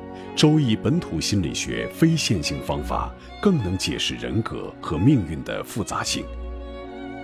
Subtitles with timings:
[0.33, 6.25] 周易》本土心理学非线性方法更能解释人格和命运的复杂性。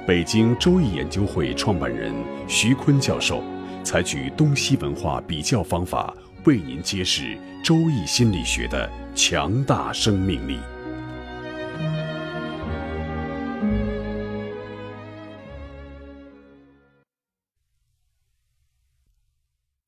[0.05, 2.13] 北京周易研究会创办人
[2.47, 3.41] 徐坤教授
[3.83, 6.13] 采取东西文化比较方法，
[6.45, 10.59] 为您揭示周易心理学的强大生命力。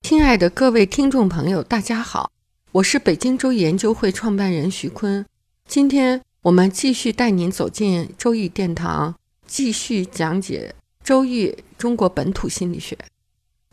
[0.02, 2.32] 亲爱的各位听众朋友，大家好，
[2.72, 5.26] 我是北京周易研究会创办人徐坤。
[5.68, 9.16] 今天我们继续带您走进周易殿堂，
[9.48, 12.96] 继续讲解周易中国本土心理学。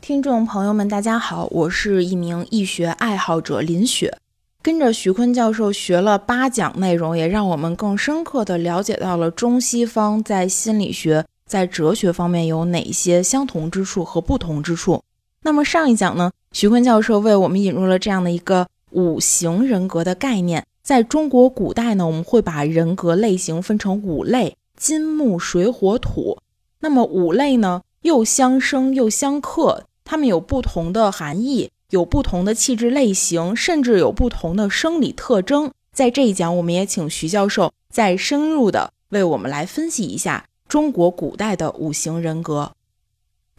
[0.01, 4.17] 听众朋友们，大家好，我是一名易学爱好者林雪。
[4.63, 15.03] 跟着徐坤教授学了八讲内容，也让我们更深刻地了解到了中西方在心理学、在哲学方面有哪些相同之处和不同之处。
[15.43, 18.67] 那么上一讲呢，徐坤教授为我们引入了这样的一个
[18.97, 20.65] 五行人格的概念。
[20.81, 26.39] 在中国古代呢，我们会把人格类型分成五类：金木水火土。
[26.79, 35.71] 那么五类呢，又相生又相克，它们有不同的含义，有不同的气质类型，甚至有不同的生理特征。
[35.93, 42.71] 在这一讲，我们也请徐教授再深入的为我们来分析一下中国古代的五行人格。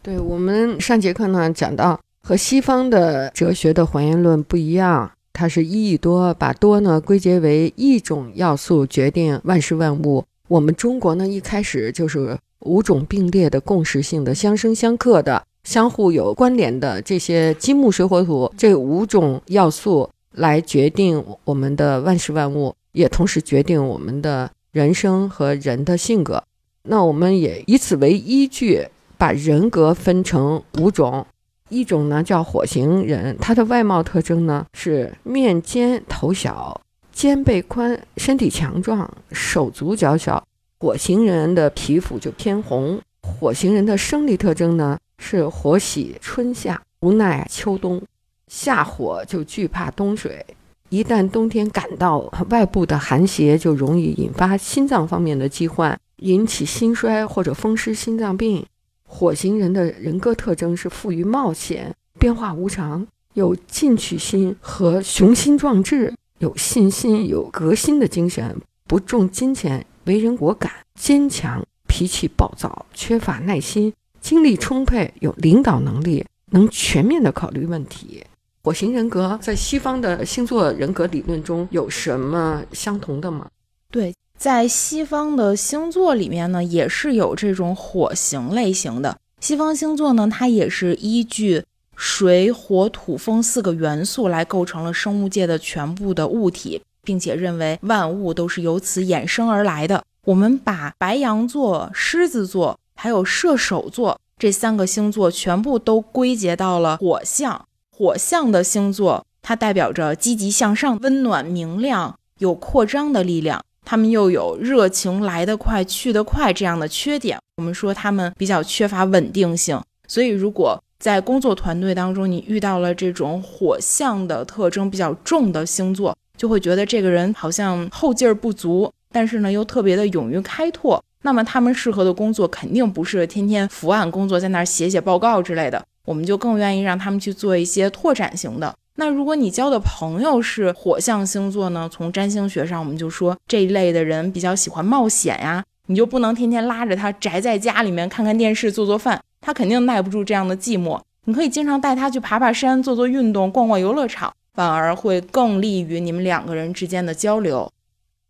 [0.01, 10.23] 对我们上节课呢讲到，和西方的哲学的还原论不一样，它是一益多，把多呢归结为一种要素决定万事万物。
[10.47, 26.43] 我们中国呢一开始就是五种并列的共识性的、相生相克的、相互有关联的这些金木水火土这五种要素来决定我们的万事万物，也同时决定我们的人生和人的性格。
[26.83, 28.87] 那我们也以此为依据。
[29.19, 31.27] 把人格分成五种，
[31.69, 36.79] 一种呢叫火型人，他的外貌特征呢是面尖头小，
[37.11, 40.43] 肩背宽，身体强壮，手足较小。
[40.79, 42.99] 火型人的皮肤就偏红。
[43.21, 48.01] 火型人的生理特征呢是火喜春夏，不耐秋冬。
[48.47, 50.43] 夏火就惧怕冬水，
[50.89, 52.19] 一旦冬天感到
[52.49, 58.65] 外部的寒邪，就容易引发心脏方面的疾患，引起心衰或者风湿心脏病。
[59.11, 68.55] 火星人的人格特征是富于冒险、变化无常、有进取心和雄心壮志，有信心、有革新的精神，
[68.87, 78.23] 不重金钱，为人果敢、坚强，脾气暴躁，缺乏耐心，精力充沛，有领导能力，能全面的考虑问题。
[78.61, 83.49] 火星人格在西方的星座人格理论中有什么相同的吗？
[83.89, 84.13] 对。
[84.39, 89.17] 在西方的星座里面呢，也是有这种火型类型的。
[89.41, 91.65] 西方星座呢，它也是依据
[91.97, 100.01] 水、火、土、风四个元素来构成了生物界的全部的物体，并且认为万物都是由此衍生而来的。
[100.23, 107.65] 我们把白羊座、狮子座还有射手座这三个星座全部都归结到了火象。
[107.93, 113.61] 火象的星座，它代表着积极向上、温暖明亮、有扩张的力量。
[113.85, 119.81] 他们又有热情来得快去得快这样的缺点，我们说他们比较缺乏稳定性。
[120.07, 131.03] 所以，如果在工作团队当中你遇到了这种火象的特征比较重的星座，就会觉得这个人好像后劲儿不足，但是呢又特别的勇于开拓。
[131.23, 138.73] 那么他们适合的工作肯定不是天天伏案工作，在那儿写写报告之类的，我们就更愿意让他们去做一些拓展型的。
[138.99, 141.87] 那如果你交的朋友是火象星座呢？
[141.89, 145.63] 从占星学上，我们就说这一类的人比较喜欢冒险呀。
[145.85, 150.99] 你就不能天天拉着他宅在家里面看看电视、做做饭，他肯定耐不住这样的寂寞。
[151.23, 157.71] 你可以经常带他去爬爬山、做做运动、逛逛游乐场，反而会更利于你们两个人之间的交流。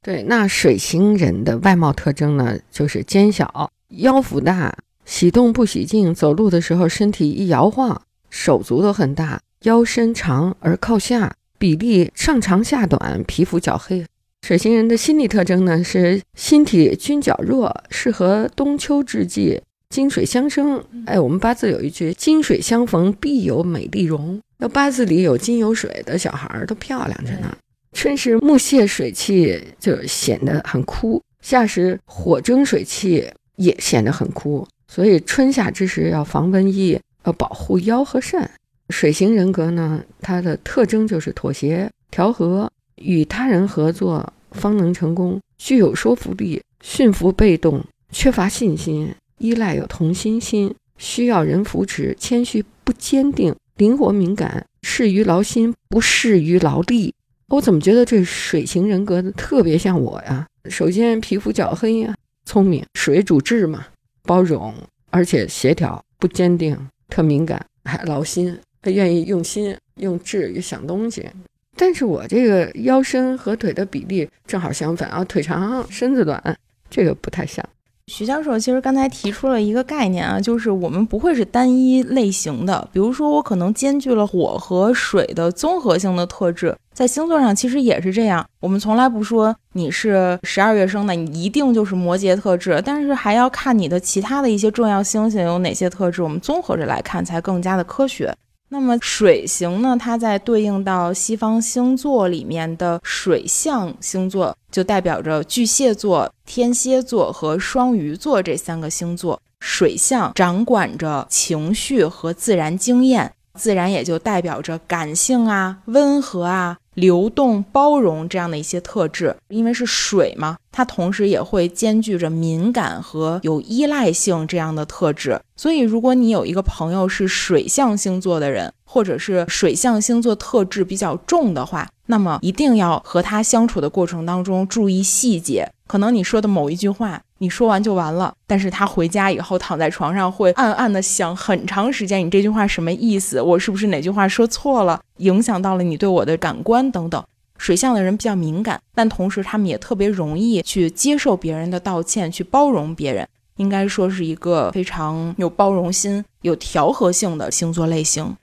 [0.04, 9.42] 对，那水星人的外貌特征呢，就是肩小、腰腹大、喜动不喜静，走路的时候身体一摇晃，手足都很大。
[9.64, 14.06] 腰身长而靠下，比例上长下短，皮肤较黑。
[14.42, 19.60] 水星人的心理特征呢是心体均较弱，适合冬秋之际，
[19.90, 20.82] 金水相生。
[21.06, 27.54] 哎，我们八字有一句“金水相逢必有美丽容”，那八字里有金有水的小孩都漂亮着呢。
[27.92, 33.28] 春时木泄水气就显得很枯，夏时火蒸水气
[33.58, 34.66] 也显得很枯。
[34.88, 38.50] 所以春夏之时要防瘟疫，要保护腰和肾。
[38.90, 57.14] 水型人格呢，它的特征就是妥协、调和，与他人合作方能成功，具有说服力，驯服被动，缺乏信心，依赖有同心心，需要人扶持，谦虚不坚定，灵活敏感，适于劳心，不适于劳力。
[57.50, 60.48] 我怎么觉得这水型人格的特别像我呀？
[60.70, 62.16] 首先皮肤较黑呀，
[62.46, 63.86] 聪明，水主智嘛，
[64.24, 64.74] 包容，
[65.10, 66.78] 而且协调，不坚定，
[67.08, 68.58] 特敏感，还劳心。
[68.82, 71.30] 他愿意用心用智去想东西，
[71.76, 76.42] 但是我这个腰身和腿的比例正好相反啊，腿长身子短，
[76.90, 77.66] 这个不太像。
[78.08, 88.44] 徐教授其实刚才提出了一个概念啊，就是我们不会是单一类型的，比如说我可能兼具了火和水的综合性的特质，在星座上其实也是这样。
[88.62, 98.36] 我们从来不说你是十二月生的，你一定就是摩羯特质，但是还要看你的其他的一些重要星星有哪些特质，我们综合着来看才更加的科学。
[98.72, 99.98] 那么水星呢？
[100.00, 109.42] 它在对应到西方星座里面的水象星座，就代表着巨蟹座、天蝎座和双鱼座这三个星座。
[109.60, 116.78] 水象掌管着情绪和自然经验，自然也就代表着感性啊、温和啊。
[117.00, 125.40] 流动、包容这样的一些特质，因为是水嘛，它同时也会兼具着敏感和有依赖性这样的特质。
[125.56, 135.72] 所以，如果你有一个朋友是水象星座的人，或者是水象星座特质比较重的话，那么一定要和他相处的过程当中注意细节。
[135.88, 143.42] 可能你说的某一句话，你说完就完了，但是他回家以后躺在床上会暗暗的想很长时间，你这句话什么意思？
[143.42, 147.24] 我是不是哪句话说错了，影响到了你对我的感官等等。
[147.58, 153.28] 水象的人比较敏感，但同时他们也特别容易去接受别人的道歉，去包容别人，
[153.58, 158.36] 应该说是一个非常有包容心、有调和性的星座类型。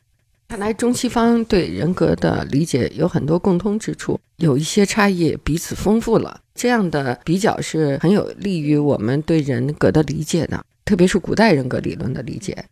[0.49, 6.41] 看来中西方对人格的理解有很多共通之处，有一些差异彼此丰富了。
[6.55, 12.65] 这样的比较是很有利于我们对人格的理解的，特别是古代人格理论的理解。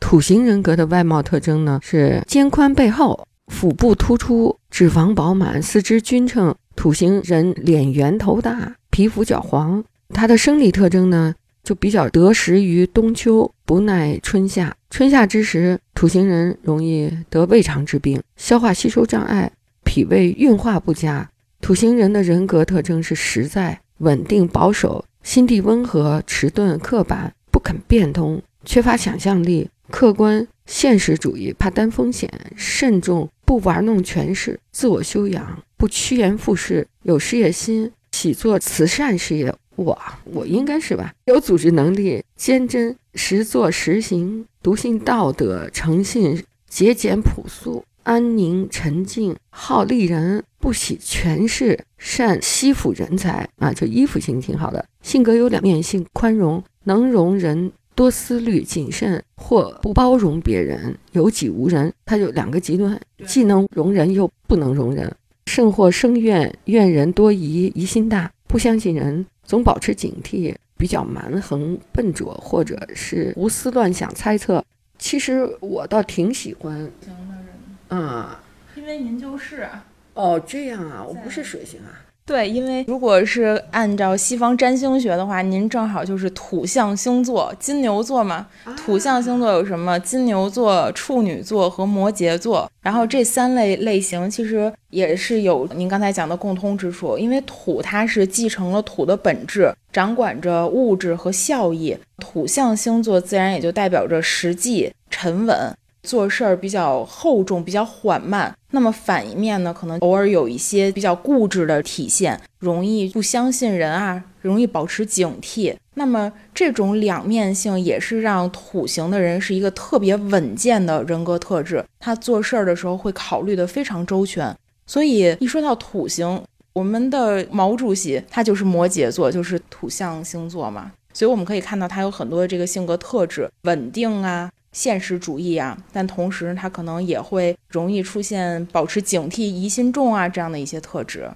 [0.00, 6.54] 土型人格的外貌特征呢是肩宽背厚、腹部突出、脂肪饱满、四肢均称。
[6.74, 9.84] 土型人脸圆头大、皮肤较黄。
[10.14, 14.76] 他的生理特征呢就比较得时于冬秋，不耐春夏。
[14.90, 19.52] 春夏之时，土型人容易得胃肠之病、消化吸收障碍、
[19.84, 21.30] 脾胃运化不佳。
[21.60, 39.54] 土型人的人格特征是实在、稳定、保守，心地温和、迟钝、刻板，不肯变通，缺乏想象力，客观、现实主义，怕担风险，慎重，不玩弄权势，自我修养，不趋炎附势，有事业心，喜做慈善事业。
[39.82, 41.14] 我，我应该是吧？
[41.24, 44.44] 有组织能力，坚贞，实做实行。
[44.62, 54.84] 笃信道德，诚信节俭朴素，安宁沉静，好利人，不喜权势，善吸附人才啊，就依附性挺好的。
[55.00, 61.90] 性格有两面性，宽容，能容人，多思虑，谨慎，或不包容别人，有己无人。
[62.04, 65.10] 他就两个极端，既能容人，又不能容人。
[65.46, 70.54] 甚或生怨，怨人多疑，疑心大，不相信人，总保持警惕。
[70.78, 74.64] 比较蛮横、笨拙，或者是胡思乱想、猜测。
[74.98, 78.42] 其实我倒挺喜欢型的人啊，
[78.74, 79.68] 因为您就是
[80.14, 82.00] 哦，这样啊，我不是水星啊。
[82.30, 88.46] 对，因为如果是按照西方占星学的话，您正好就是土象星座，金牛座嘛。
[88.76, 89.98] 土象星座有什么？
[89.98, 92.70] 金牛座、处女座和摩羯座。
[92.82, 101.98] 然后这三类类型其实也是有您刚才讲的共通之处，因为土它是继承了土的本质，掌管着物质和效益。
[102.20, 105.76] 土象星座自然也就代表着实际、沉稳。
[106.02, 108.54] 做事儿比较厚重，比较缓慢。
[108.72, 115.74] 那么反一面呢，可能偶尔有一些比较固执的体现，容易不相信人啊，容易保持警惕。
[115.94, 121.84] 那么这种两面性也是让土型的人是一个特别稳健的人格特质。
[121.98, 124.56] 他做事儿的时候会考虑的非常周全。
[124.86, 126.40] 所以一说到土型，
[126.72, 130.92] 我们的毛主席他就是摩羯座，就是土象星座嘛。
[131.12, 134.48] 所以我们可以看到他有很多这个性格特质，稳定啊。
[134.72, 141.30] 现实主义啊，但同时他可能也会容易出现保持警惕、疑心重啊这样的一些特质。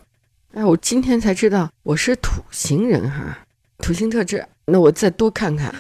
[0.53, 3.39] 哎，我今天才知道我是土星人哈，
[3.79, 4.47] 土星特质。
[4.67, 5.75] 那我再多看看。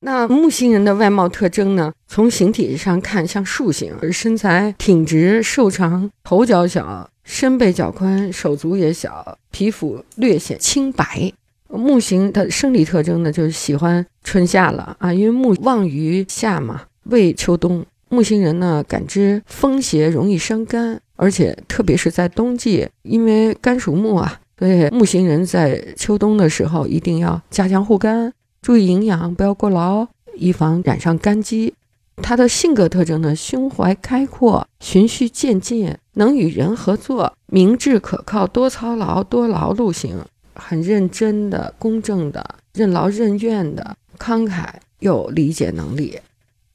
[0.00, 1.92] 那木星人的外貌特征呢？
[2.06, 11.32] 从形体上看像树形，而身材挺直、瘦长，头较小，身背较宽，手足也小，皮肤略显青白。
[11.68, 17.84] 木星的生理特征呢，就是喜欢春夏了啊，因为木旺于夏嘛，为秋冬。
[18.10, 31.74] 木星人呢，感知风邪容易伤肝，而且特别是在冬季，因为肝属木啊，所以木星人在秋冬的时候一定要加强护肝，注意营养，不要过劳，以防染上肝疾。
[32.22, 40.18] 他的性格特征呢，胸怀开阔，循序渐进，能与人合作，明智可靠，多操劳多劳碌型，
[40.54, 44.66] 很认真的、公正的、任劳任怨的、慷慨
[45.00, 46.18] 有理解能力。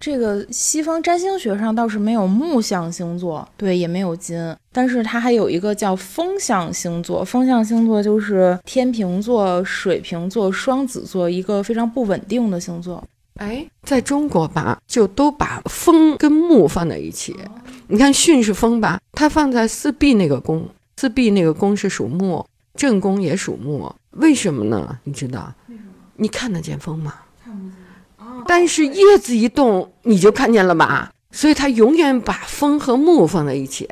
[0.04, 7.24] 这个西方占星学上倒是没有木象星座，对，也没有金，但是它还有一个叫风象星座。
[7.24, 13.02] 风象星座就是天平座、水瓶座、双子座，一个非常不稳定的星座。
[13.36, 17.34] 哎，在中国吧，就都把风跟木放在一起。
[17.88, 20.68] 你看巽是风吧，它放在四壁那个宫，
[20.98, 22.46] 四壁那个宫是属木，
[22.76, 25.00] 正宫也属木，为什么呢？
[25.06, 25.54] 你知道？
[26.18, 27.14] 你看得见风吗？
[28.48, 31.12] 但是叶子一动，你就看见了吧？
[31.32, 33.90] 所以它永远把风和木放在一起。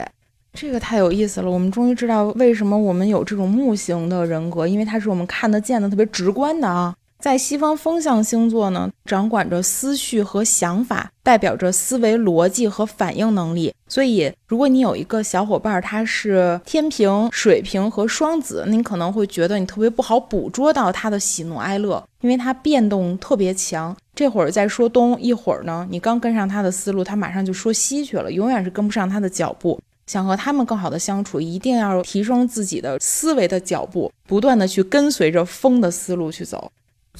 [0.53, 6.93] 这个太有意思了，我们终于知道为什么我们有这种木型的人格，因为它是我们看得见的、特别直观的啊。
[7.21, 13.71] 在西方风象星座呢，掌管着思绪和想法，代表着思维逻辑和反应能力。
[13.87, 23.95] 所以，如果你有一个小伙伴，他是天平、水瓶和双子，你可能会觉得你特别不好捕捉到他的喜怒哀乐，因为他变动特别强。
[24.15, 29.79] 这会儿在说东，一会儿呢，你刚跟上他的思路，他马上就说西去了，永远是跟不上他的脚步。
[30.07, 36.71] 想和他们更好的相处，一定要提升自己的思维的脚步，不断的去跟随着风的思路去走。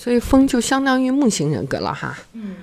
[0.02, 2.18] 所以风就相当于木型人格了哈。
[2.34, 2.56] 嗯，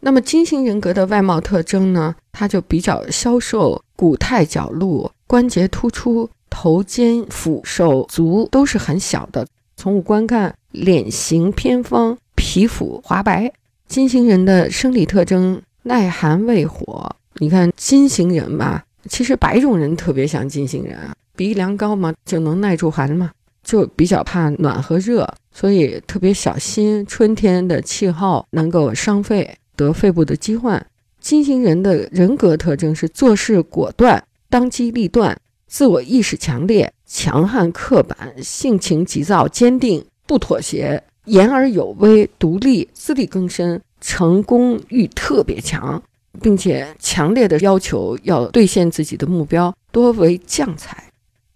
[0.00, 2.14] 那么金型人格的外貌特征呢？
[2.30, 9.46] 它就比较消瘦，骨态角露，关节突出，头肩腹手足都是很小的。
[9.78, 13.50] 从五官看，脸型偏方，皮肤滑白。
[13.88, 17.16] 金型人的生理特征耐寒畏火。
[17.36, 23.30] 你看金型人吧，其实白种人特别像金型人啊，鼻梁高嘛，就能耐住寒嘛。
[23.64, 30.86] 就比较怕暖和热，所以特别小心春天的气候能够伤肺，得肺部的疾患。
[31.18, 35.34] 金星人的人格特征是做事果断、当机立断、
[35.66, 46.02] 自我意识强烈、强悍刻板、性情急躁、坚定、不妥协、言而有威、独立、自力更生、成功欲特别强，
[46.42, 51.02] 并且强烈的要求要兑现自己的目标，多为将才。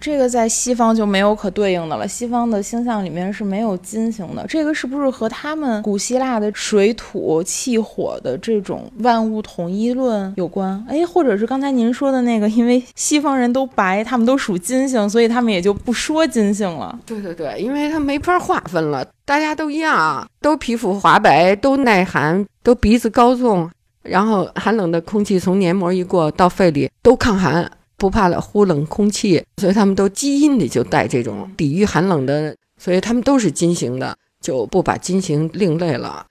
[0.00, 4.46] 这个在西方就没有可对应的了，西方的星象里面是没有金星的。
[4.46, 10.84] 这个是不是和他们古希腊的水土气火的这种万物统一论有关？
[10.88, 16.96] 哎，或者是刚才您说的那个，因为西方人都白，他们都属金星，所以他们也就不说金星了。
[17.04, 23.68] 对对对，因为他没法划分了，大家都一样，都皮肤滑白，都耐寒，都鼻子高纵，
[24.02, 27.68] 然后寒冷的空气从黏膜一过到肺里都抗寒。
[27.98, 36.24] 不怕了呼冷空气，所以他们都基因里就带这种抵御寒冷的，所以他们都是金型的，就不把金型另类了。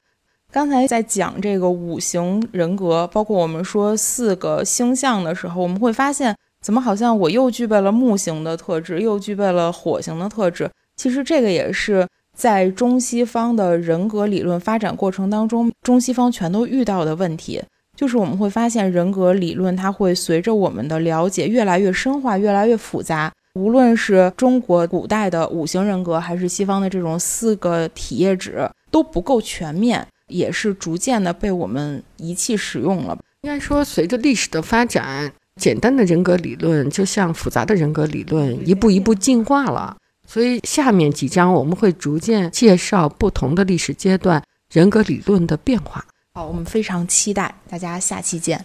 [0.49, 10.71] 刚才在讲这个五行人格，包括我们说四个星象的时候，我们会发现，怎么好像我又具备了木型的特质，又具备了火型的特质？
[10.95, 17.61] 其实这个也是在中西方的人格理论发展过程当中，中西方全都遇到的问题。
[17.97, 23.33] 就是我们会发现，人格理论它会随着我们的了解越来越深化，越来越复杂。
[23.55, 33.17] 无论是中国古代的五行人格，还是西方的这种四个体液质，都不够全面，也是逐渐的被我们遗弃使用了。
[33.41, 39.97] 应该说，随着历史的发展，简单的人格理论就像复杂的人格理论一步一步进化了。
[40.27, 46.05] 所以，下面几章我们会逐渐介绍不同的历史阶段人格理论的变化。
[46.37, 48.63] 好，我们非常期待，大家下期见。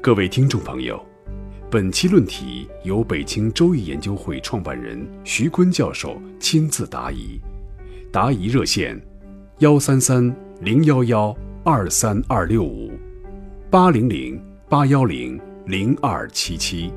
[0.00, 0.98] 各位听众朋友，
[1.70, 7.38] 本期论题由北京周易研究会创办人徐坤教授亲自答疑，
[8.10, 8.98] 答疑热线：
[9.58, 12.90] 幺三三零幺幺二三二六五
[13.70, 16.90] 八零零八幺零零二七七。